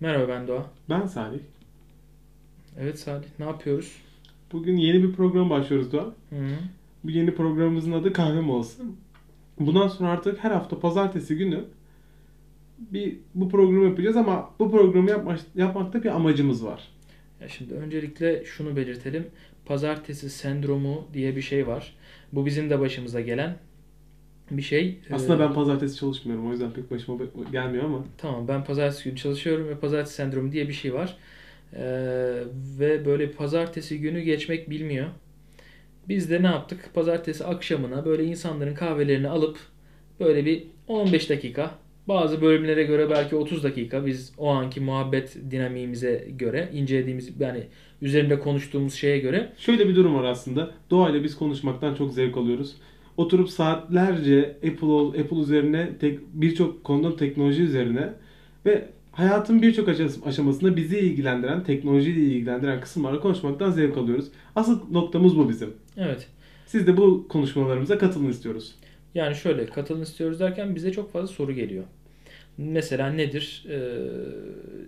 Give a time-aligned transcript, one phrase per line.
[0.00, 0.66] Merhaba ben Doğa.
[0.90, 1.38] Ben Salih.
[2.78, 3.92] Evet Salih ne yapıyoruz?
[4.52, 6.04] Bugün yeni bir program başlıyoruz Doğa.
[6.04, 6.36] Hı.
[7.04, 8.96] Bu yeni programımızın adı Kahvem Olsun.
[9.60, 11.64] Bundan sonra artık her hafta pazartesi günü
[12.78, 16.88] bir bu programı yapacağız ama bu programı yapma, yapmakta bir amacımız var.
[17.40, 19.26] Ya şimdi öncelikle şunu belirtelim.
[19.64, 21.96] Pazartesi sendromu diye bir şey var.
[22.32, 23.56] Bu bizim de başımıza gelen
[24.50, 24.98] bir şey.
[25.12, 28.04] Aslında Ee, ben pazartesi çalışmıyorum o yüzden pek başıma gelmiyor ama.
[28.18, 31.16] Tamam ben pazartesi günü çalışıyorum ve pazartesi sendromu diye bir şey var.
[31.74, 31.82] Ee,
[32.78, 35.06] ve böyle pazartesi günü geçmek bilmiyor.
[36.08, 36.90] Biz de ne yaptık?
[36.94, 39.58] Pazartesi akşamına böyle insanların kahvelerini alıp
[40.20, 41.70] böyle bir 15 dakika
[42.08, 47.62] bazı bölümlere göre belki 30 dakika biz o anki muhabbet dinamiğimize göre incelediğimiz yani
[48.02, 50.70] üzerinde konuştuğumuz şeye göre Şöyle bir durum var aslında.
[50.90, 52.76] Doğayla biz konuşmaktan çok zevk alıyoruz.
[53.16, 58.12] Oturup saatlerce Apple Apple üzerine tek birçok konuda teknoloji üzerine
[58.66, 59.88] ve hayatın birçok
[60.26, 64.26] aşamasında bizi ilgilendiren, teknolojiyle ilgilendiren kısımları konuşmaktan zevk alıyoruz.
[64.56, 65.74] Asıl noktamız bu bizim.
[65.96, 66.28] evet
[66.66, 68.74] Siz de bu konuşmalarımıza katılın istiyoruz.
[69.14, 71.84] Yani şöyle katılın istiyoruz derken bize çok fazla soru geliyor.
[72.58, 73.64] Mesela nedir?
[73.70, 73.76] Ee,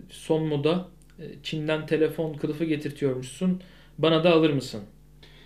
[0.09, 0.87] son moda
[1.19, 3.61] e, Çin'den telefon kılıfı getirtiyormuşsun.
[3.97, 4.81] Bana da alır mısın?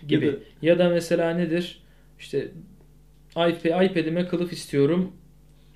[0.08, 0.26] Gibi.
[0.26, 1.80] Ya Ya da- da, mesela nedir?
[2.20, 2.52] İşte
[3.38, 5.12] iPad, iPad'ime kılıf istiyorum.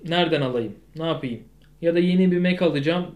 [0.08, 0.74] Nereden alayım?
[0.96, 1.40] Ne yapayım?
[1.82, 3.06] Ya da yeni bir Mac alacağım.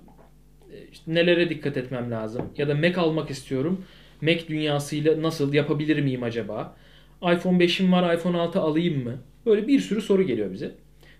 [0.73, 2.53] E, işte nelere dikkat etmem lazım?
[2.57, 3.85] Ya da Mac almak istiyorum.
[4.21, 6.77] Mac dünyasıyla nasıl yapabilir miyim acaba?
[7.23, 9.19] iPhone 5'im var, iPhone 6 alayım mı?
[9.47, 10.75] Böyle bir sürü soru geliyor bize.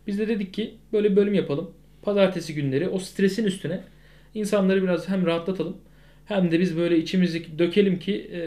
[0.07, 1.71] Biz de dedik ki böyle bir bölüm yapalım.
[2.03, 3.81] Pazartesi günleri o stresin üstüne
[4.35, 5.77] insanları biraz hem rahatlatalım
[6.25, 8.39] hem de biz böyle içimizi dökelim ki e,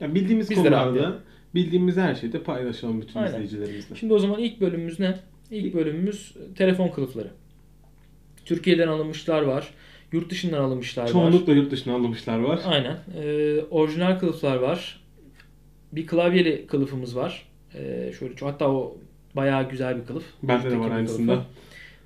[0.00, 1.18] Yani bildiğimiz Biz konularda.
[1.54, 3.30] Bildiğimiz her şeyi de paylaşalım bütün Aynen.
[3.30, 3.96] izleyicilerimizle.
[3.96, 5.18] Şimdi o zaman ilk bölümümüz ne?
[5.50, 7.30] İlk bölümümüz e, telefon kılıfları.
[8.44, 9.74] Türkiye'den alınmışlar var.
[10.12, 11.08] Yurt dışından alınmışlar var.
[11.08, 12.60] Çoğunlukla yurt dışına alınmışlar var.
[12.66, 12.96] Aynen.
[13.16, 15.00] Ee, orijinal kılıflar var.
[15.92, 17.48] Bir klavyeli kılıfımız var.
[17.74, 18.96] Ee, şöyle hatta o
[19.36, 20.24] bayağı güzel bir kılıf.
[20.42, 21.32] Bende de var aynısında.
[21.32, 21.46] kılıfı.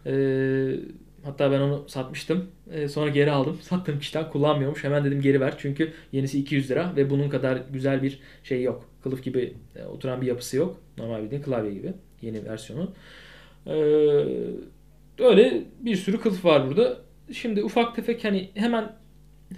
[0.06, 0.76] Ee,
[1.24, 2.46] hatta ben onu satmıştım.
[2.72, 3.58] Ee, sonra geri aldım.
[3.62, 4.84] Sattığım kişiden kullanmıyormuş.
[4.84, 5.54] Hemen dedim geri ver.
[5.58, 8.88] Çünkü yenisi 200 lira ve bunun kadar güzel bir şey yok.
[9.02, 10.76] Kılıf gibi e, oturan bir yapısı yok.
[10.98, 11.92] Normal bildiğin klavye gibi.
[12.22, 12.90] Yeni versiyonu.
[13.66, 13.72] Ee,
[15.18, 16.96] öyle bir sürü kılıf var burada.
[17.32, 18.92] Şimdi ufak tefek hani hemen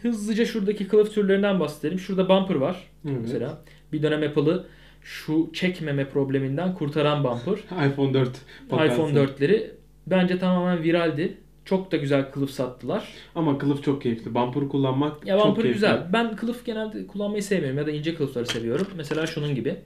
[0.02, 1.98] hızlıca şuradaki kılıf türlerinden bahsedelim.
[1.98, 2.76] Şurada bumper var
[3.08, 3.18] Evet.
[3.22, 3.58] mesela.
[3.92, 4.66] Bir dönem Apple'ı
[5.02, 7.86] şu çekmeme probleminden kurtaran bumper.
[7.86, 8.30] iPhone 4
[8.70, 8.94] bakarsın.
[8.94, 9.70] iPhone 4'leri
[10.06, 11.36] bence tamamen viraldi.
[11.64, 13.08] Çok da güzel kılıf sattılar.
[13.34, 14.34] Ama kılıf çok keyifli.
[14.34, 15.74] Bumper kullanmak Ya çok bumper keyifli.
[15.74, 16.08] güzel.
[16.12, 18.86] Ben kılıf genelde kullanmayı sevmiyorum ya da ince kılıfları seviyorum.
[18.96, 19.76] Mesela şunun gibi.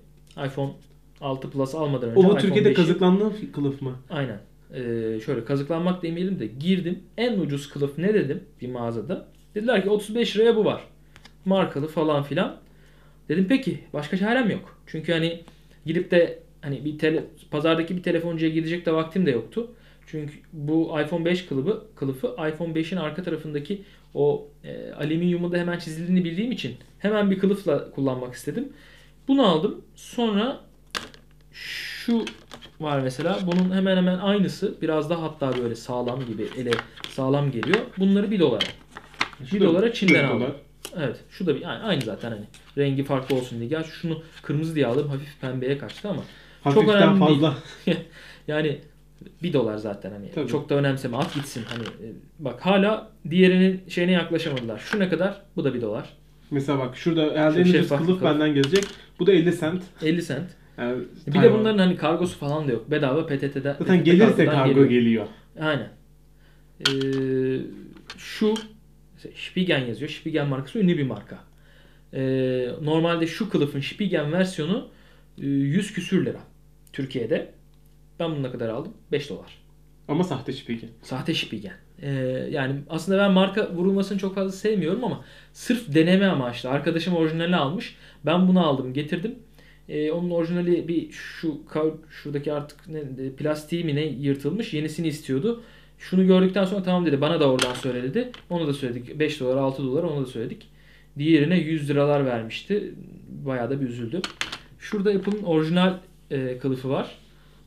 [0.46, 0.72] iPhone
[1.20, 3.96] 6 Plus almadan önce O iPhone Türkiye'de 5'i kazıklandığı kılıf mı?
[4.10, 4.40] Aynen.
[4.74, 6.98] Ee, şöyle kazıklanmak demeyelim de girdim.
[7.16, 9.28] En ucuz kılıf ne dedim bir mağazada.
[9.54, 10.82] Dediler ki 35 liraya bu var.
[11.44, 12.56] Markalı falan filan.
[13.28, 14.78] Dedim peki başka çarem yok.
[14.86, 15.40] Çünkü hani
[15.86, 19.70] gidip de hani bir tele, pazardaki bir telefoncuya gidecek de vaktim de yoktu.
[20.10, 23.82] Çünkü bu iPhone 5 kılıfı, kılıfı iPhone 5'in arka tarafındaki
[24.14, 28.72] o e, alüminyumu da hemen çizildiğini bildiğim için hemen bir kılıfla kullanmak istedim.
[29.28, 29.82] Bunu aldım.
[29.96, 30.60] Sonra
[31.52, 32.24] şu
[32.80, 33.38] var mesela.
[33.46, 34.74] Bunun hemen hemen aynısı.
[34.82, 36.70] Biraz daha hatta böyle sağlam gibi ele
[37.10, 37.78] sağlam geliyor.
[37.98, 38.64] Bunları 1 dolara.
[39.50, 40.40] Şu 1 da- dolara Çin'den aldım.
[40.40, 40.52] dolar.
[40.96, 41.16] Evet.
[41.30, 42.44] Şu da bir yani aynı zaten hani.
[42.78, 43.68] Rengi farklı olsun diye.
[43.68, 45.08] Gerçi şunu kırmızı diye aldım.
[45.08, 46.22] Hafif pembeye kaçtı ama.
[46.64, 47.40] Hafiften önemli değil.
[47.40, 47.54] fazla.
[48.48, 48.78] Yani
[49.42, 50.30] 1 dolar zaten hani.
[50.34, 50.48] Tabii.
[50.48, 51.16] Çok da önemseme.
[51.16, 51.64] At gitsin.
[51.68, 52.06] Hani e,
[52.38, 54.78] bak hala diğerinin şeyine yaklaşamadılar.
[54.78, 55.42] Şu ne kadar?
[55.56, 56.08] Bu da 1 dolar.
[56.50, 58.84] Mesela bak şurada elde Şu ucuz kılıf benden gelecek.
[59.18, 59.82] Bu da 50 cent.
[60.02, 60.48] 50 sent.
[60.78, 62.90] Yani Bir de bunların hani kargosu falan da yok.
[62.90, 63.76] Bedava PTT'de.
[63.78, 64.86] zaten PTT gelirse kargo geliyor.
[64.86, 65.26] geliyor.
[65.60, 65.88] Aynen.
[66.80, 67.60] Ee,
[68.18, 68.54] şu
[69.34, 70.10] Spigen yazıyor.
[70.10, 71.38] Spigen markası ünlü bir marka.
[72.14, 74.88] Ee, normalde şu kılıfın Spigen versiyonu
[75.38, 76.40] e, 100 küsür lira
[76.92, 77.52] Türkiye'de.
[78.20, 78.92] Ben bunu ne kadar aldım?
[79.12, 79.58] 5 dolar.
[80.08, 80.88] Ama sahte şipeki.
[81.02, 81.72] Sahte Spigen.
[82.02, 82.10] Ee,
[82.50, 86.70] yani aslında ben marka vurulmasını çok fazla sevmiyorum ama sırf deneme amaçlı.
[86.70, 87.96] Arkadaşım orijinalini almış.
[88.26, 89.34] Ben bunu aldım getirdim.
[89.88, 91.60] Ee, onun orijinali bir şu
[92.10, 95.62] şuradaki artık ne, e, plastiği mi ne yırtılmış yenisini istiyordu.
[95.98, 98.30] Şunu gördükten sonra tamam dedi bana da oradan söyle dedi.
[98.50, 99.18] Onu da söyledik.
[99.18, 100.68] 5 dolar 6 dolar onu da söyledik.
[101.18, 102.94] Diğerine 100 liralar vermişti.
[103.46, 104.20] Bayağı da bir üzüldü.
[104.78, 105.94] Şurada Apple'ın orijinal
[106.30, 107.18] e, kılıfı var.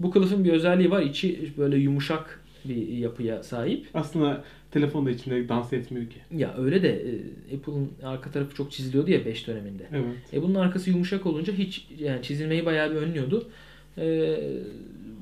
[0.04, 1.02] Bu kılıfın bir özelliği var.
[1.02, 3.88] İçi böyle yumuşak bir yapıya sahip.
[3.94, 6.18] Aslında telefonda içinde dans etmiyor ki.
[6.32, 9.84] Ya öyle de e, Apple'ın arka tarafı çok çiziliyordu ya 5 döneminde.
[9.92, 10.34] Evet.
[10.34, 13.50] E bunun arkası yumuşak olunca hiç yani çizilmeyi bayağı bir önlüyordu.
[13.98, 14.38] E,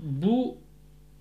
[0.03, 0.57] bu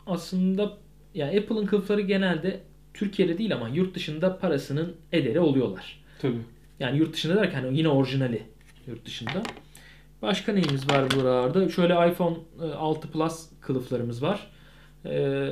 [0.06, 0.76] aslında
[1.14, 2.60] yani Apple'ın kılıfları genelde
[2.94, 6.00] Türkiye'de değil ama yurt dışında parasının ederi oluyorlar.
[6.22, 6.38] Tabii.
[6.80, 8.42] Yani yurt dışında derken yine orijinali
[8.86, 9.42] yurt dışında.
[10.22, 11.68] Başka neyimiz var buralarda?
[11.68, 14.46] Şöyle iPhone e, 6 Plus kılıflarımız var.
[15.06, 15.48] Ee,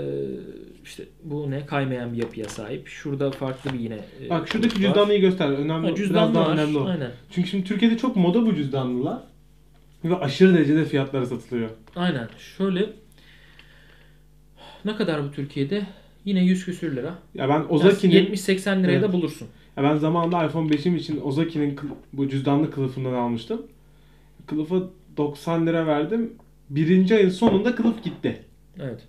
[0.84, 2.88] işte bu ne kaymayan bir yapıya sahip.
[2.88, 5.48] Şurada farklı bir yine e, Bak şuradaki cüzdanlıyı göster.
[5.48, 5.88] Önemli.
[5.90, 6.52] Ha, biraz daha var.
[6.52, 6.84] önemli o.
[6.86, 7.10] Aynen.
[7.30, 9.18] Çünkü şimdi Türkiye'de çok moda bu cüzdanlılar.
[10.04, 11.70] Ve aşırı derecede fiyatlara satılıyor.
[11.96, 12.28] Aynen.
[12.38, 12.86] Şöyle
[14.84, 15.82] ne kadar bu Türkiye'de?
[16.24, 17.14] Yine 100 küsür lira.
[17.34, 19.12] Ya ben Yani Ozaki'nin 70-80 liraya da Evet.
[19.12, 19.48] bulursun.
[19.76, 21.80] ya ben zamanında iPhone 5'im için Ozaki'nin
[22.12, 23.62] bu cüzdanlı kılıfından almıştım.
[24.46, 24.76] Kılıfa
[25.16, 26.32] 90 lira verdim.
[26.70, 28.38] Birinci ayın sonunda kılıf gitti.
[28.80, 29.00] Evet.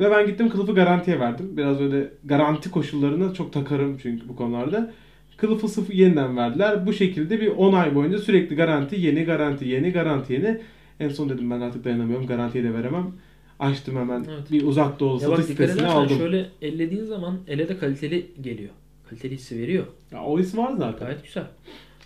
[0.00, 1.56] Ve ben gittim kılıfı garantiye verdim.
[1.56, 4.92] Biraz öyle garanti koşullarına çok takarım çünkü bu konularda.
[5.36, 6.86] Kılıfı sıfır yeniden verdiler.
[6.86, 10.60] Bu şekilde bir 10 ay boyunca sürekli garanti, yeni garanti, yeni garanti, yeni.
[11.00, 12.26] En son dedim ben artık dayanamıyorum.
[12.26, 13.12] Garantiye de veremem.
[13.58, 14.50] Açtım hemen Evet.
[14.52, 16.18] bir uzak doğu Ya bak satış edersen aldım.
[16.18, 18.70] şöyle ellediğin zaman ele de kaliteli geliyor.
[19.10, 19.86] Kaliteli hissi veriyor.
[20.12, 21.06] Ya, o his var zaten.
[21.06, 21.44] Gayet güzel.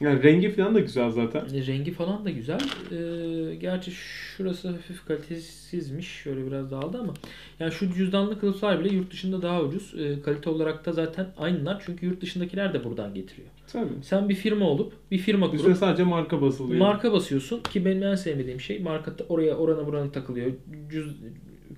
[0.01, 1.41] Yani rengi falan da güzel zaten.
[1.41, 2.61] E, Rengi falan da güzel.
[2.93, 6.09] Ee, gerçi şurası hafif kalitesizmiş.
[6.09, 7.15] Şöyle biraz dağıldı ama.
[7.61, 9.95] Yani şu cüzdanlı kılıflar bile yurt dışında daha ucuz.
[9.99, 11.83] Ee, kalite olarak da zaten aynılar.
[11.87, 13.49] Çünkü yurt dışındakiler de buradan getiriyor.
[13.73, 14.03] Tabii.
[14.03, 16.79] Sen bir firma olup bir firma kurup sadece marka basılıyor.
[16.79, 20.53] marka basıyorsun ki benim en sevmediğim şey marka oraya orana burana takılıyor.
[20.91, 21.17] Cüz,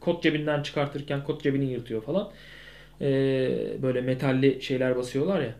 [0.01, 2.31] kod cebinden çıkartırken kod cebini yırtıyor falan.
[3.01, 5.55] Ee, böyle metalli şeyler basıyorlar ya.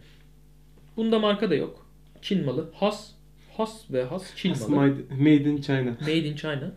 [0.97, 1.82] Bunda marka da yok.
[2.23, 2.71] Çin malı.
[2.75, 3.11] Has.
[3.57, 4.95] Has ve has Çin It's malı.
[5.21, 5.91] made, in China.
[6.01, 6.73] Made in China.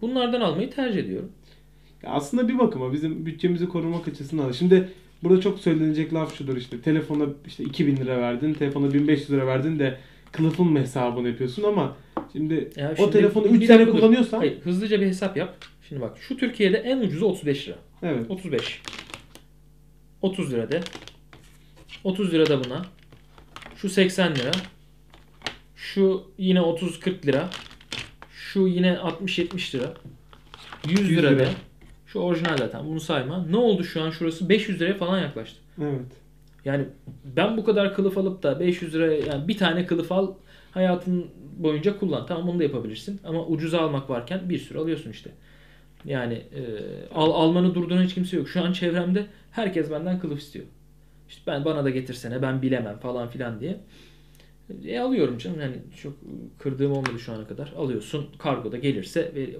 [0.00, 1.32] Bunlardan almayı tercih ediyorum.
[2.02, 4.52] Ya aslında bir bakıma bizim bütçemizi korumak açısından.
[4.52, 4.88] Şimdi
[5.22, 6.80] burada çok söylenecek laf şudur işte.
[6.80, 9.98] Telefona işte 2000 lira verdin, telefona 1500 lira verdin de
[10.32, 11.96] kılıfın mı hesabını yapıyorsun ama
[12.32, 15.56] şimdi Ya o şimdi telefonu bir 3 dakika sene kullanıyorsan Hayır, hızlıca bir hesap yap.
[15.88, 17.76] Şimdi bak şu Türkiye'de en ucuzu 35 lira.
[18.02, 18.30] evet.
[18.30, 18.82] 35.
[20.22, 20.80] 30 lira de.
[22.04, 22.86] 30 lira da buna.
[23.76, 24.50] Şu 80 lira.
[25.76, 27.50] Şu yine 30-40 lira.
[28.30, 29.94] Şu yine 60-70 lira.
[30.88, 31.48] 100 100 lira lira.
[32.06, 33.46] Şu orijinal zaten bunu sayma.
[33.50, 35.60] Ne oldu şu an şurası 500 liraya falan yaklaştı.
[35.82, 36.00] Evet.
[36.64, 36.84] Yani
[37.24, 40.34] ben bu kadar kılıf alıp da 500 liraya yani bir tane kılıf al
[40.70, 41.26] hayatın
[41.58, 42.26] boyunca kullan.
[42.26, 43.20] Tamam onu da yapabilirsin.
[43.24, 45.30] Ama ucuza almak varken bir sürü alıyorsun işte.
[46.04, 46.62] Yani e,
[47.14, 48.48] al, almanı durduran hiç kimse yok.
[48.48, 50.64] Şu an çevremde herkes benden kılıf istiyor.
[51.28, 53.80] İşte ben bana da getirsene ben bilemem falan filan diye.
[54.86, 56.12] E alıyorum canım yani çok
[56.58, 57.72] kırdığım olmadı şu ana kadar.
[57.76, 59.56] Alıyorsun kargoda gelirse ver-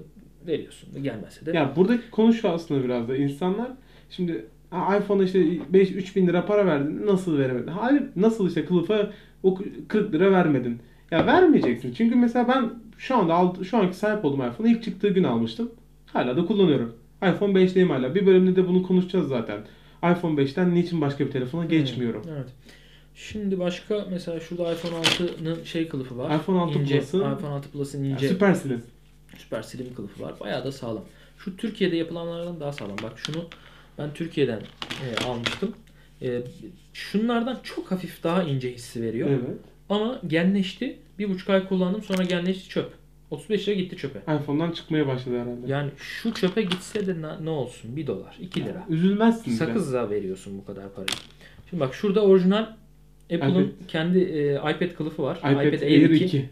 [0.47, 1.03] veriyorsun.
[1.03, 3.71] Gelmezse de Ya buradaki konu şu aslında biraz da insanlar
[4.09, 7.67] şimdi iPhone'a işte 5 3000 lira para verdin nasıl veremedin?
[7.67, 9.11] Hayır nasıl işte kılıfa
[9.43, 10.79] o 40 lira vermedin?
[11.11, 11.93] Ya vermeyeceksin.
[11.93, 15.71] Çünkü mesela ben şu anda şu anki sahip olduğum iPhone'u ilk çıktığı gün almıştım.
[16.05, 16.95] Hala da kullanıyorum.
[17.23, 18.15] iPhone 5'teyim hala.
[18.15, 19.59] Bir bölümde de bunu konuşacağız zaten.
[20.03, 22.23] iPhone 5'ten niçin başka bir telefona geçmiyorum?
[22.35, 22.49] Evet.
[23.15, 26.39] Şimdi başka mesela şurada iPhone 6'nın şey kılıfı var.
[26.39, 26.99] iPhone 6 İnce.
[26.99, 28.81] Plus'ın iPhone 6 Plus'ın ince süper slim.
[29.37, 30.33] süper slim kılıfı var.
[30.39, 31.03] Bayağı da sağlam.
[31.37, 32.97] Şu Türkiye'de yapılanlardan daha sağlam.
[33.03, 33.45] Bak şunu
[33.97, 35.75] ben Türkiye'den e, almıştım.
[36.21, 36.41] E,
[36.93, 39.29] şunlardan çok hafif daha ince hissi veriyor.
[39.29, 39.57] Evet.
[39.89, 40.99] Ama genleşti.
[41.19, 42.93] Bir buçuk ay kullandım sonra genleşti çöp.
[43.31, 44.19] 35 lira gitti çöpe.
[44.19, 45.71] iPhone'dan çıkmaya başladı herhalde.
[45.71, 47.95] Yani şu çöpe gitse de na- ne olsun?
[47.95, 48.85] 1 dolar, 2 lira.
[48.89, 49.45] Üzülmezsin.
[49.45, 49.55] bile.
[49.55, 51.07] Sakızla veriyorsun bu kadar parayı.
[51.69, 52.65] Şimdi bak şurada orijinal
[53.33, 53.87] Apple'ın iPad.
[53.87, 55.37] kendi e, iPad kılıfı var.
[55.37, 56.49] iPad, Air 2.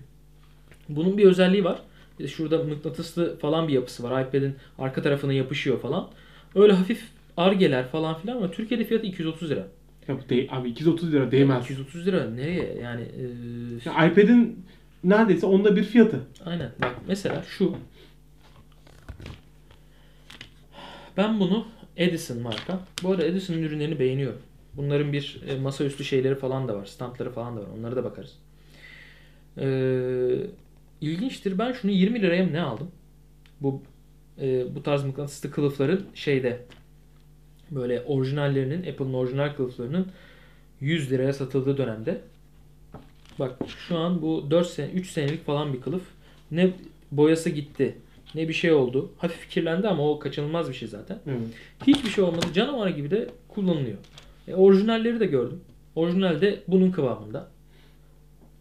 [0.89, 1.79] Bunun bir özelliği var.
[2.19, 4.21] De Şurada mıknatıslı falan bir yapısı var.
[4.25, 6.09] iPad'in arka tarafına yapışıyor falan.
[6.55, 7.03] Öyle hafif
[7.37, 9.67] argeler falan filan ama Türkiye'de fiyatı 230 lira.
[10.07, 11.63] Ya bu değil, abi 230 lira değmez.
[11.65, 13.01] 230 lira nereye yani?
[13.01, 14.65] e, Ya iPad'in
[15.09, 16.19] neredeyse onda bir fiyatı.
[16.45, 16.71] aynen.
[16.81, 17.75] Bak mesela şu.
[21.17, 22.79] Ben bunu Edison marka.
[23.03, 24.41] Bu arada Edison'ın ürünlerini beğeniyorum.
[24.73, 26.85] Bunların bir e, masaüstü şeyleri falan da var.
[26.85, 27.67] Stampları falan da var.
[27.79, 28.37] Onlara da bakarız.
[29.57, 30.37] Ee,
[31.01, 31.59] ilginçtir.
[31.59, 32.91] Ben şunu 20 liraya ne aldım?
[33.61, 33.83] Bu
[34.41, 36.65] e, bu tarz mıknatıslı kılıfların şeyde
[37.71, 40.07] böyle orijinallerinin Apple'ın orijinal kılıflarının
[40.81, 42.21] 100 liraya satıldığı dönemde
[43.39, 46.03] bak şu an bu 4 sene 3 senelik falan bir kılıf.
[46.51, 46.69] Ne
[47.11, 47.95] boyası gitti
[48.35, 49.11] ne bir şey oldu.
[49.17, 51.17] Hafif kirlendi ama o kaçınılmaz bir şey zaten.
[51.27, 51.39] Evet.
[51.87, 52.45] Hiçbir şey olmadı.
[52.53, 53.97] Canavar gibi de kullanılıyor.
[54.47, 55.61] E, orijinalleri de gördüm.
[55.95, 57.47] Orijinal de bunun kıvamında.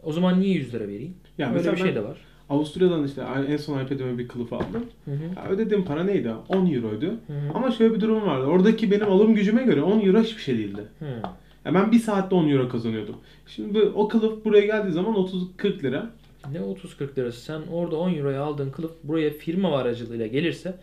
[0.02, 1.14] O zaman niye 100 lira vereyim?
[1.38, 2.18] Ya Öyle mesela bir şey de var.
[2.50, 4.84] Avusturya'dan işte en son iPad'ime bir kılıf aldım.
[5.04, 5.24] Hı hı.
[5.36, 6.32] Ya ödediğim para neydi?
[6.48, 7.06] 10 euroydu.
[7.06, 7.52] Hı hı.
[7.54, 8.46] Ama şöyle bir durum vardı.
[8.46, 10.82] Oradaki benim alım gücüme göre 10 euro hiçbir şey değildi.
[10.98, 11.22] Hı.
[11.64, 13.16] Ya ben bir saatte 10 euro kazanıyordum.
[13.46, 16.10] Şimdi bu, o kılıf buraya geldiği zaman 30-40 lira.
[16.52, 17.40] Ne 30-40 lirası?
[17.40, 20.74] Sen orada 10 euroya aldığın kılıf buraya firma aracılığıyla gelirse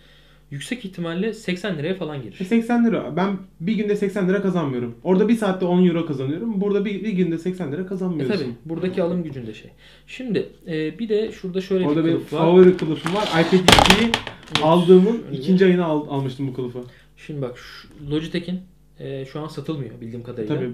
[0.52, 2.46] yüksek ihtimalle 80 liraya falan E, gelir.
[2.46, 3.16] 80 lira.
[3.16, 4.96] Ben bir günde 80 lira kazanmıyorum.
[5.04, 6.62] Orada bir saatte 10 euro kazanıyorum.
[6.62, 8.38] Burada bir, bir günde 80 lira E kazanmıyorsun.
[8.40, 9.72] tabi buradaki alım gücünde şey.
[10.08, 12.40] Şimdi e, bir de şurada şöyle Orada bir kılıf var.
[12.40, 13.24] favori kılıfım var.
[13.28, 14.12] iPad 2'yi
[14.64, 15.38] aldığımın Şöyle.
[15.38, 16.80] ikinci ayını al- almıştım bu kılıfı.
[17.18, 17.60] Şimdi bak
[18.12, 18.60] Logitech'in
[19.00, 20.56] e, şu an satılmıyor bildiğim kadarıyla.
[20.56, 20.70] Tabii.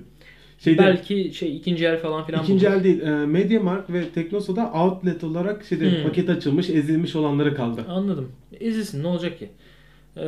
[0.60, 2.76] Şeyde, Belki şey ikinci el falan filan ikinci bulur.
[2.76, 3.02] el değil.
[3.02, 6.04] E, MediaMarkt ve Teknosa'da outlet olarak şeyde Hmm.
[6.04, 7.86] paket açılmış, ezilmiş olanları kaldı.
[7.88, 8.32] Anladım.
[8.60, 9.50] Ezilsin ne olacak ki?
[10.18, 10.24] Ee,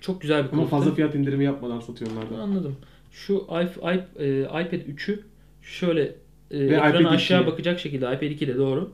[0.00, 0.70] çok güzel bir Ama kılıftı.
[0.70, 2.36] fazla fiyat indirimi yapmadan satıyorlardı.
[2.42, 2.76] Anladım.
[3.12, 5.20] Şu iP- iP- e, iPad 3'ü
[5.62, 6.02] şöyle
[6.50, 7.46] e, Ve iPad aşağı 2'ye.
[7.52, 8.92] bakacak şekilde iPad 2 de doğru.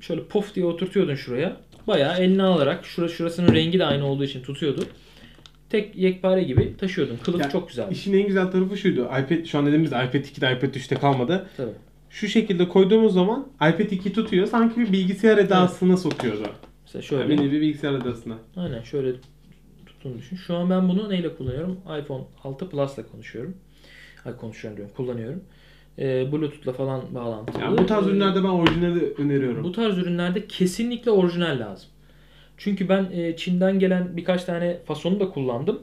[0.00, 1.56] Şöyle pof diye oturtuyordun şuraya.
[1.86, 4.84] Bayağı eline alarak şura, şurasının rengi de aynı olduğu için tutuyordu.
[5.70, 7.16] Tek yekpare gibi taşıyordun.
[7.24, 7.90] Kılıf Ya, çok güzel.
[7.90, 9.00] İşin en güzel tarafı şuydu.
[9.04, 11.46] iPad şu an dediğimiz iPad 2'de iPad 3'te kalmadı.
[11.56, 11.70] Tabii.
[12.10, 14.46] Şu şekilde koyduğumuz zaman iPad 2 tutuyor.
[14.46, 16.48] Sanki bir bilgisayar edasına sokuyordu.
[16.84, 17.36] Mesela Şöyle.
[17.36, 17.42] şöyle.
[17.52, 18.34] bir bilgisayar edasına.
[18.56, 19.12] Aynen şöyle
[19.86, 20.36] tuttuğunu düşün.
[20.36, 21.76] Şu an ben bunu neyle kullanıyorum?
[22.02, 23.54] iPhone 6 Plus'la konuşuyorum.
[24.24, 24.94] Ay konuşuyorum diyorum.
[24.96, 25.40] Kullanıyorum.
[25.98, 27.60] Ee, Bluetooth'la falan bağlantılı.
[27.62, 29.64] Yani bu tarz Ee, ürünlerde ben orijinali öneriyorum.
[29.64, 31.88] Bu tarz ürünlerde kesinlikle orijinal lazım.
[32.58, 35.80] Çünkü ben e, Çin'den gelen birkaç tane fasonu da kullandım.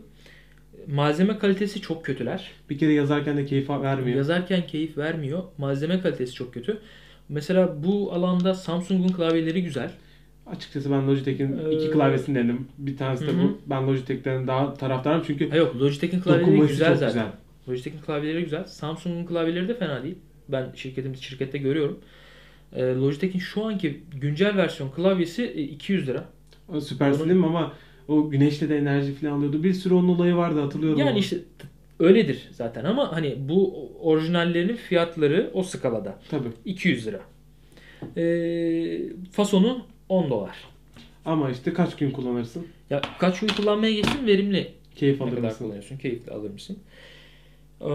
[0.88, 2.52] Malzeme kalitesi çok kötüler.
[2.70, 4.18] Bir kere yazarken de keyif vermiyor.
[4.18, 5.44] Yazarken keyif vermiyor.
[5.58, 6.78] Malzeme kalitesi çok kötü.
[7.30, 9.92] Mesela bu alanda Samsung'un klavyeleri güzel.
[10.46, 12.68] Açıkçası ben Logitech'in Ee, iki klavyesini denedim.
[12.78, 13.58] Bir tanesi de Hı bu.
[13.66, 17.08] Ben Logitech'ten daha taraftarım çünkü Ha yok Logitech'in klavyeleri güzel zaten.
[17.08, 17.28] güzel.
[17.70, 18.64] Logitech'in klavyeleri güzel.
[18.66, 20.16] Samsung'un klavyeleri de fena değil.
[20.50, 22.00] Ben şirketim şirkette görüyorum.
[22.76, 26.26] Ee, Logitech'in şu anki güncel versiyon klavyesi e, 200 lira.
[26.74, 27.74] O Süper Onun- Slim ama
[28.08, 29.64] o güneşle de enerji falan alıyordu.
[29.64, 31.00] Bir sürü onun olayı vardı hatırlıyorum.
[31.00, 31.18] Yani onu.
[31.20, 31.38] işte
[32.00, 36.20] öyledir zaten ama hani bu orijinallerinin fiyatları o skalada.
[36.30, 36.50] Tabii.
[36.66, 37.22] 200 lira.
[38.18, 40.56] Ee, fasonu 10 dolar.
[41.26, 42.68] Ama işte kaç gün kullanırsın?
[42.90, 44.72] Ya kaç gün kullanmaya geçsin verimli.
[44.96, 45.58] Keyif alır mısın?
[45.58, 45.98] kullanıyorsun?
[45.98, 46.78] Keyifli alır mısın?
[47.82, 47.88] Ee,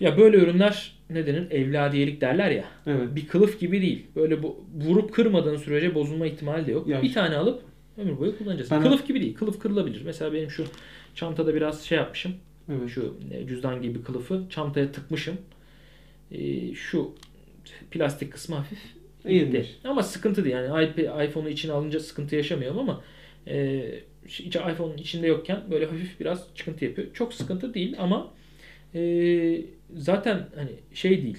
[0.00, 1.50] ya böyle ürünler ne denir?
[1.50, 2.64] Evladiyelik derler ya.
[2.86, 3.08] Evet.
[3.16, 4.06] Bir kılıf gibi değil.
[4.16, 6.88] Böyle bu, vurup kırmadığın sürece bozulma ihtimali de yok.
[6.88, 7.62] Ya bir tane alıp
[7.98, 8.76] ömür boyu kullanacaksın.
[8.76, 9.34] Ben- Kılıf gibi değil.
[9.34, 10.02] Kılıf kırılabilir.
[10.04, 10.64] Mesela benim şu
[11.14, 12.32] çantada biraz şey yapmışım.
[12.72, 12.90] Evet.
[12.90, 15.36] Şu e, cüzdan gibi kılıfı çantaya tıkmışım.
[16.32, 17.14] Ee, şu
[17.90, 18.78] plastik kısmı hafif
[19.44, 19.66] gitti.
[19.84, 20.56] Ama sıkıntı değil.
[20.56, 23.04] Yani iP- iPhone'u içine alınca sıkıntı yaşamıyorum ama
[23.46, 23.84] e,
[24.28, 27.08] şu iç- iPhone'un içinde yokken böyle hafif biraz çıkıntı yapıyor.
[27.14, 28.32] Çok sıkıntı değil ama
[28.94, 29.60] e,
[29.96, 31.38] zaten hani şey değil.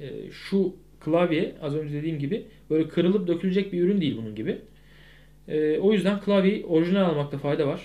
[0.00, 4.58] E, şu klavye az önce dediğim gibi böyle kırılıp dökülecek bir ürün değil bunun gibi.
[5.48, 7.80] E, o yüzden klavyeyi orijinal almakta fayda var.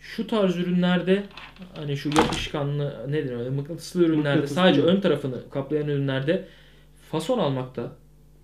[0.00, 1.22] Şu tarz ürünlerde
[1.76, 4.86] hani şu yapışkanlı nedir öyle mıknatıslı ürünlerde Mıknatıslı sadece mı?
[4.86, 6.44] ön tarafını kaplayan ürünlerde
[7.10, 7.92] fason almakta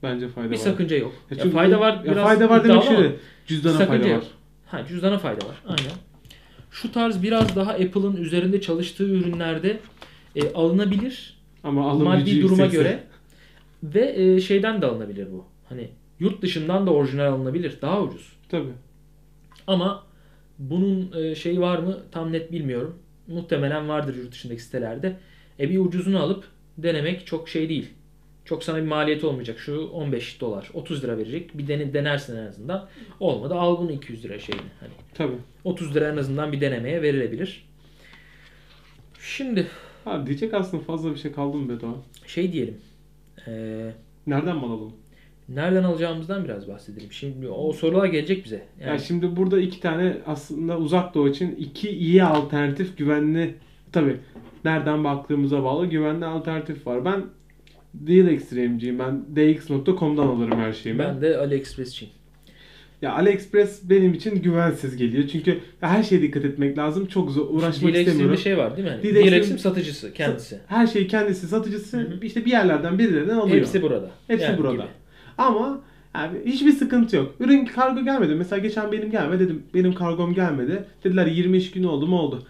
[0.02, 0.60] Bence fayda bir var.
[0.60, 1.12] sakınca yok.
[1.30, 3.12] Ya Ya fayda var ya biraz fayda var demek şöyle.
[3.46, 4.10] Cüzdana fayda var.
[4.10, 4.24] yok.
[4.66, 5.56] Ha cüzdana fayda var.
[5.66, 5.92] Aynen.
[6.70, 9.78] Şu tarz biraz daha Apple'ın üzerinde çalıştığı ürünlerde
[10.36, 11.38] e, alınabilir.
[11.64, 13.04] Ama maddi duruma yüksekse- göre
[13.82, 15.44] ve e, şeyden de alınabilir bu.
[15.68, 15.88] Hani
[16.20, 17.78] yurt dışından da orijinal alınabilir.
[17.82, 18.32] Daha ucuz.
[18.48, 18.72] Tabii.
[19.66, 20.06] Ama
[20.58, 22.98] bunun şeyi var mı tam net bilmiyorum.
[23.26, 25.16] Muhtemelen vardır yurt dışındaki sitelerde.
[25.60, 26.44] E bir ucuzunu alıp
[26.78, 27.88] denemek çok şey değil.
[28.44, 29.58] Çok sana bir maliyeti olmayacak.
[29.58, 31.58] Şu 15 dolar, 30 lira verecek.
[31.58, 32.88] Bir dene, denersin en azından.
[33.20, 34.62] Olmadı al bunu 200 lira şeyini.
[34.80, 35.36] Hani Tabii.
[35.64, 37.64] 30 lira en azından bir denemeye verilebilir.
[39.20, 39.66] Şimdi
[40.04, 41.96] Ha, diyecek aslında fazla bir şey kaldı mı Bedo?
[42.26, 42.76] şey diyelim.
[43.46, 43.94] Eee
[44.26, 44.92] Nereden mi alalım?
[45.48, 47.12] Nereden alacağımızdan biraz bahsedelim.
[47.12, 48.62] Şimdi o sorular gelecek bize.
[48.80, 53.54] Yani, Yani şimdi burada iki tane aslında uzak doğu için iki iyi alternatif güvenli
[53.92, 54.16] tabi
[54.64, 57.04] nereden baktığımıza bağlı güvenli alternatif var.
[57.04, 57.22] Ben
[57.94, 58.98] Deal Extreme'ciyim.
[58.98, 60.98] Ben dx.com'dan alırım her şeyimi.
[60.98, 62.14] ben de AliExpress'çiyim.
[63.02, 65.28] Ya AliExpress benim için güvensiz geliyor.
[65.32, 67.06] Çünkü her şeye dikkat etmek lazım.
[67.06, 68.32] Çok zor uğraşmak Dilex'in istemiyorum.
[68.36, 68.98] bir şey var değil mi?
[69.02, 70.58] Dilex'in- Dilex'in satıcısı kendisi.
[70.66, 72.18] Her şeyi kendisi satıcısı Hı hı.
[72.22, 73.56] işte bir yerlerden birilerinden alıyor.
[73.56, 74.10] Hepsi burada.
[74.26, 74.72] Hepsi Yani burada.
[74.72, 74.82] gibi.
[75.38, 75.80] Ama
[76.14, 77.34] yani hiçbir sıkıntı yok.
[77.40, 78.34] Ürün kargo gelmedi.
[78.34, 79.62] Mesela geçen benim gelmedi dedim.
[79.74, 80.84] Benim kargom gelmedi.
[81.04, 82.42] Dediler 20 iş günü oldu mu oldu.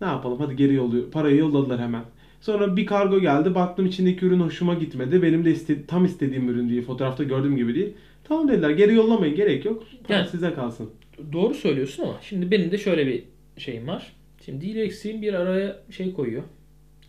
[0.00, 1.10] Ne yapalım hadi geri yolluyor.
[1.10, 2.02] Parayı yolladılar hemen.
[2.40, 3.54] Sonra bir kargo geldi.
[3.54, 5.22] Baktım içindeki ürün hoşuma gitmedi.
[5.22, 6.82] Benim de iste- tam istediğim ürün değil.
[6.82, 7.92] Fotoğrafta gördüğüm gibi değil.
[8.24, 8.70] Tamam dediler.
[8.70, 9.36] Geri yollamayın.
[9.36, 9.82] Gerek yok.
[10.08, 10.90] Para Yani- size kalsın.
[11.32, 13.22] Doğru söylüyorsun ama şimdi benim de şöyle bir
[13.58, 14.12] şeyim var.
[14.44, 16.42] Şimdi Dilex'in bir araya şey koyuyor.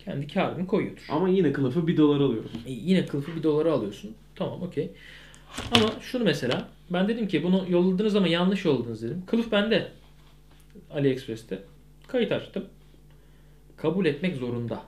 [0.04, 1.06] Kendi karını koyuyordur.
[1.10, 2.50] Ama yine kılıfı 1 dolar alıyoruz.
[2.66, 4.10] E, yine kılıfı bir dolara alıyorsun.
[4.36, 4.90] Tamam okey.
[5.72, 9.22] Ama şunu mesela ben dedim ki bunu yolladınız ama yanlış yolladınız dedim.
[9.26, 9.88] Kılıf bende.
[10.90, 11.58] AliExpress'te.
[12.08, 12.64] Kayıt açtım.
[13.76, 14.82] Kabul etmek zorunda.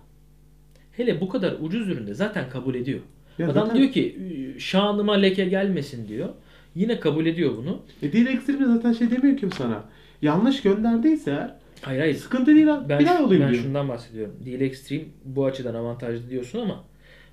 [0.92, 3.00] Hele bu kadar ucuz üründe zaten kabul ediyor.
[3.38, 4.18] Ya Adam zaten- diyor ki
[4.58, 6.28] şanıma leke gelmesin diyor.
[6.74, 7.82] Yine kabul ediyor bunu.
[8.02, 9.84] E değil ekstremi zaten şey demiyor ki sana.
[10.22, 12.14] Yanlış gönderdiyse eğer Hayır hayır.
[12.14, 12.88] sıkıntı değil abi.
[12.88, 13.62] Ben, bir daha olayım ben diyor.
[13.64, 14.34] şundan bahsediyorum.
[14.46, 16.84] Deal Extreme bu açıdan avantajlı diyorsun ama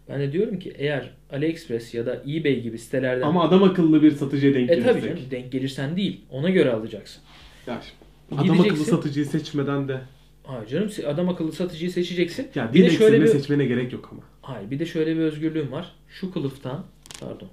[0.10, 4.12] ben de diyorum ki eğer AliExpress ya da eBay gibi sitelerden Ama adam akıllı bir
[4.12, 4.94] satıcıya denk e gelirsek.
[4.94, 6.22] tabii canım denk gelirsen değil.
[6.32, 7.22] Ona göre alacaksın.
[7.68, 7.82] Ya
[8.30, 10.02] şimdi adam akıllı satıcıyı seçmeden de.
[10.44, 12.48] Hayır canım adam akıllı satıcıyı seçeceksin.
[12.56, 14.22] Ya bir bir de şöyle bir seçmene gerek yok ama.
[14.42, 15.92] Hayır bir de şöyle bir özgürlüğüm var.
[16.10, 16.86] Şu kılıftan
[17.20, 17.50] pardon.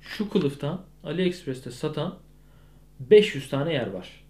[0.00, 2.18] Şu kılıftan AliExpress'te satan
[3.00, 4.24] 500 tane yer var.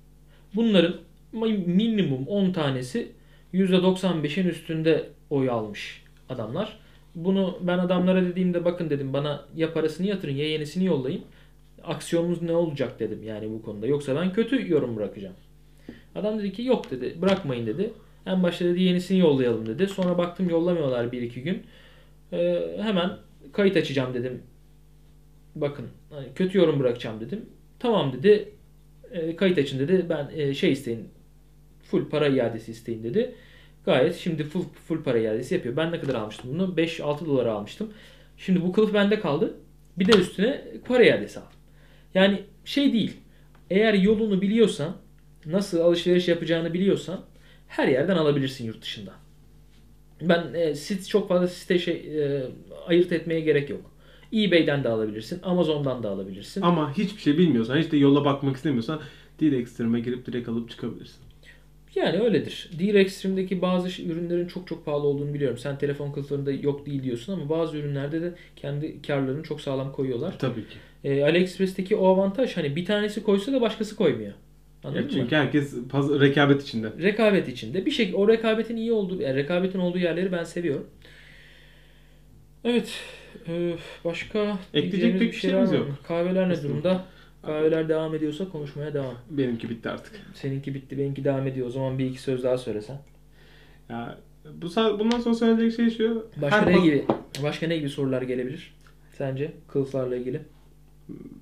[0.55, 0.97] Bunların
[1.33, 3.13] mi- minimum 10 tanesi
[3.55, 6.79] %95'in üstünde oy almış adamlar.
[7.14, 11.23] Bunu ben adamlara dediğimde bakın dedim bana ya parasını yatırın ya yenisini yollayın.
[11.85, 13.87] Aksiyonunuz ne olacak dedim yani bu konuda.
[13.87, 15.35] Yoksa ben kötü yorum bırakacağım.
[16.14, 17.92] Adam dedi ki yok dedi bırakmayın dedi.
[18.26, 19.87] En başta dedi yenisini yollayalım dedi.
[19.87, 21.62] Sonra baktım yollamıyorlar 1-2 gün.
[22.33, 23.11] Ee, hemen
[23.52, 24.42] kayıt açacağım dedim.
[25.54, 27.47] Bakın hani kötü yorum bırakacağım dedim.
[27.78, 28.49] Tamam dedi.
[29.12, 30.07] Ee, kayıt açın dedi.
[30.09, 31.09] Ben e, şey isteyin.
[31.83, 33.35] Full para iadesi isteyin dedi.
[33.85, 35.77] Gayet şimdi full, full para iadesi yapıyor.
[35.77, 36.75] Ben ne kadar almıştım bunu?
[36.77, 37.93] 5-6 dolara almıştım.
[38.37, 39.55] Şimdi bu kılıf bende kaldı.
[39.99, 41.51] Bir de üstüne para iadesi aldım.
[42.15, 43.17] Yani şey değil.
[43.71, 44.97] Eğer yolunu biliyorsan,
[45.47, 47.21] nasıl alışveriş yapacağını biliyorsan
[47.69, 49.12] her yerden alabilirsin yurt dışında.
[50.21, 52.43] Ben e, sit çok fazla site şey e,
[52.87, 53.91] ayırt etmeye gerek yok.
[54.33, 56.62] eBay'den de alabilirsin, Amazon'dan da alabilirsin.
[56.62, 59.01] Ama hiçbir şey bilmiyorsan, hiç de yola bakmak istemiyorsan
[59.43, 61.21] Extreme'e girip direkt alıp çıkabilirsin.
[61.95, 62.71] Yani öyledir.
[62.79, 65.59] Deal Extreme'deki bazı ürünlerin çok çok pahalı olduğunu biliyorum.
[65.59, 70.39] Sen telefon kılıflarında yok değil diyorsun ama bazı ürünlerde de kendi karlarını çok sağlam koyuyorlar.
[70.39, 70.77] Tabii ki.
[71.05, 74.33] E, AliExpress'teki o avantaj hani bir tanesi koysa da başkası koymuyor.
[74.85, 75.11] Anladın Ya mı?
[75.13, 76.89] çünkü herkes paz- rekabet içinde.
[77.03, 77.87] rekabet içinde.
[77.87, 80.87] Bir şey o rekabetin iyi olduğu, yani rekabetin olduğu yerleri ben seviyorum.
[82.65, 82.93] Evet.
[83.49, 85.85] e, başka Ekleyecek pek bir şeyimiz var mı?
[85.89, 85.99] yok.
[86.09, 86.69] Kahveler ne Aslında.
[86.69, 87.05] durumda?
[87.43, 89.15] Kahveler devam ediyorsa konuşmaya devam.
[89.31, 90.13] Benimki bitti artık.
[90.35, 91.67] Seninki bitti, benimki devam ediyor.
[91.67, 92.99] O zaman bir iki söz daha söylesen.
[93.89, 94.67] Ya bu
[94.99, 96.27] bundan sonra söyleyecek şey şu.
[96.43, 97.05] Başka her ne gibi
[97.43, 98.75] başka ne gibi sorular gelebilir?
[99.19, 100.40] Sence kılıflarla ilgili?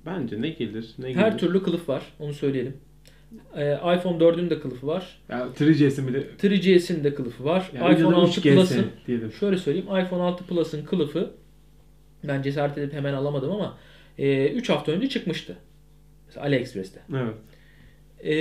[0.05, 0.93] Bence ne gelir?
[0.99, 1.37] Ne Her gelir?
[1.39, 2.03] türlü kılıf var.
[2.19, 2.73] Onu söyleyelim.
[3.55, 5.19] Ee, iPhone 4'ün de kılıfı var.
[5.29, 7.71] Ya 3GS'in bile 3GS'in de kılıfı var.
[7.75, 9.31] yani iPhone 6 3GS Plus'ın diyelim.
[9.31, 9.87] Şöyle söyleyeyim.
[9.87, 11.31] iPhone 6 Plus'ın kılıfı
[12.23, 13.77] ben cesaret edip hemen alamadım ama
[14.17, 15.57] 3 hafta önce çıkmıştı.
[16.31, 16.99] Mesela AliExpress'te.
[17.13, 17.35] Evet.
[18.23, 18.33] E,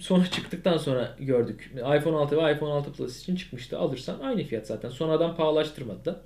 [0.00, 1.72] sonra çıktıktan sonra gördük.
[1.74, 3.78] iPhone 6 ve iPhone 6 Plus için çıkmıştı.
[3.78, 4.88] Alırsan aynı fiyat zaten.
[4.88, 6.20] Sonradan pahalaştırmadı da.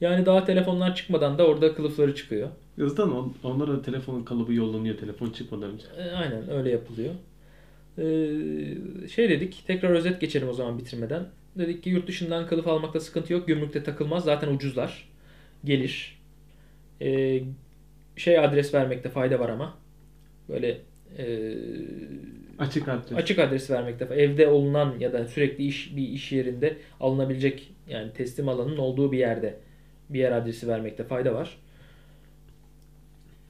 [0.00, 2.48] Yani daha telefonlar çıkmadan da orada kılıfları çıkıyor.
[2.76, 5.84] Yazdan on, onlara telefonun kalıbı yollanıyor telefon çıkmadan önce.
[5.98, 7.14] E, aynen öyle yapılıyor.
[7.98, 8.04] E,
[9.08, 9.64] şey dedik.
[9.66, 11.26] Tekrar özet geçelim o zaman bitirmeden.
[11.58, 13.46] Dedik ki yurt dışından kılıf almakta sıkıntı yok.
[13.46, 14.24] Gümrükte takılmaz.
[14.24, 15.08] Zaten ucuzlar.
[15.64, 16.18] Gelir.
[17.00, 17.40] E,
[18.16, 19.83] şey adres vermekte fayda var ama.
[20.48, 20.78] Böyle
[21.18, 21.54] e,
[22.58, 23.12] Açık adres.
[23.12, 28.48] açık adres vermekte evde olunan ya da sürekli iş bir iş yerinde alınabilecek yani teslim
[28.48, 29.54] alanın olduğu bir yerde
[30.10, 31.58] bir yer adresi vermekte fayda var.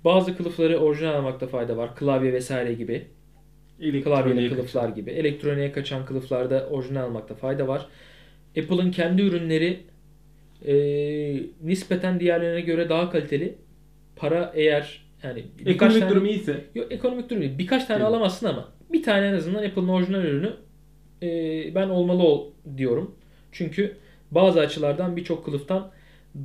[0.05, 1.97] Bazı kılıfları orijinal almakta fayda var.
[1.97, 3.05] Klavye vesaire gibi.
[4.05, 5.11] Klavyeli kılıflar gibi.
[5.11, 7.87] Elektroniğe kaçan kılıflarda orijinal almakta fayda var.
[8.59, 9.81] Apple'ın kendi ürünleri
[10.67, 10.75] e,
[11.63, 13.55] nispeten diğerlerine göre daha kaliteli.
[14.17, 17.59] Para eğer yani Ekonomik tane- durum iyiyse Yok ekonomik durum değil.
[17.59, 18.09] Birkaç tane Değil.
[18.09, 20.53] alamazsın ama bir tane en azından Apple'ın orijinal ürünü
[21.23, 21.29] e,
[21.75, 23.15] ben olmalı ol diyorum.
[23.53, 23.97] Çünkü
[24.31, 25.91] bazı açılardan birçok kılıftan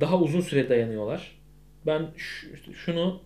[0.00, 1.38] daha uzun süre dayanıyorlar.
[1.86, 2.06] Ben
[2.74, 3.20] şunu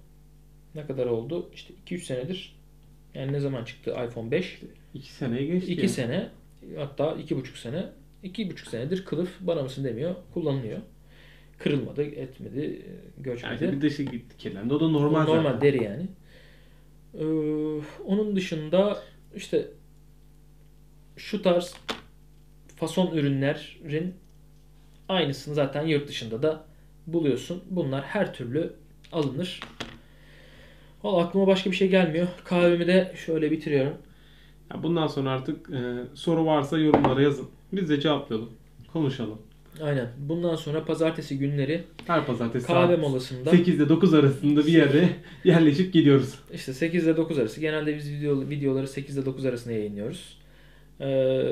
[0.74, 1.50] ne kadar oldu?
[1.54, 2.56] İşte 2-3 senedir
[3.14, 4.60] yani ne zaman çıktı iPhone 5?
[4.94, 5.72] 2 seneye geçti.
[5.72, 5.88] 2 ya.
[5.88, 6.28] sene
[6.76, 7.84] hatta 2,5 sene
[8.24, 10.14] 2,5 senedir kılıf bana mısın demiyor.
[10.34, 10.78] Kullanılıyor.
[11.58, 12.86] Kırılmadı, etmedi,
[13.18, 13.64] göçmedi.
[13.64, 14.74] Yani bir şey gitti kirlendi.
[14.74, 15.08] O da normal.
[15.08, 15.60] Normal, normal zaten.
[15.60, 16.06] deri yani.
[17.18, 17.24] Ee,
[18.04, 18.98] onun dışında
[19.36, 19.68] işte
[21.16, 21.74] şu tarz
[22.76, 24.14] fason ürünlerin
[25.08, 26.64] aynısını zaten yurt dışında da
[27.06, 27.62] buluyorsun.
[27.70, 28.72] Bunlar her türlü
[29.12, 29.60] alınır.
[31.02, 32.28] Valla aklıma başka bir şey gelmiyor.
[32.44, 33.96] Kahvemi de şöyle bitiriyorum.
[34.70, 37.48] Ya bundan sonra artık e, soru varsa yorumlara yazın.
[37.72, 38.50] Biz de cevaplayalım.
[38.92, 39.38] Konuşalım.
[39.82, 40.08] Aynen.
[40.18, 45.08] Bundan sonra pazartesi günleri Her pazartesi kahve molasında 8 ile 9 arasında bir yere
[45.44, 46.34] yerleşip gidiyoruz.
[46.52, 47.60] İşte 8 ile 9 arası.
[47.60, 50.38] Genelde biz video, videoları 8 ile 9 arasında yayınlıyoruz.
[51.00, 51.42] Ee,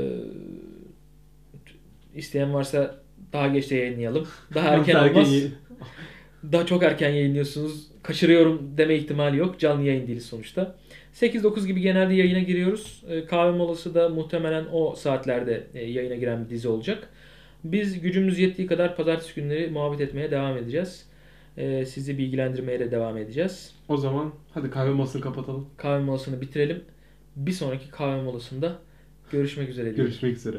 [2.15, 4.29] isteyen varsa daha geç de yayınlayalım.
[4.55, 5.35] Daha erken olmaz.
[6.53, 7.87] Daha çok erken yayınlıyorsunuz.
[8.03, 9.59] Kaçırıyorum deme ihtimali yok.
[9.59, 10.77] Canlı yayın değil sonuçta.
[11.15, 13.05] 8-9 gibi genelde yayına giriyoruz.
[13.09, 17.09] Ee, kahve molası da muhtemelen o saatlerde e, yayına giren bir dizi olacak.
[17.65, 21.07] Biz gücümüz yettiği kadar pazartesi günleri muhabbet etmeye devam edeceğiz.
[21.57, 23.75] Ee, sizi bilgilendirmeye de devam edeceğiz.
[23.89, 25.67] O zaman hadi kahve masasını kapatalım.
[25.77, 26.85] Kahve molasını bitirelim.
[27.37, 28.79] Bir sonraki kahve molasında
[29.31, 29.91] görüşmek üzere.
[29.91, 30.57] Görüşmek üzere.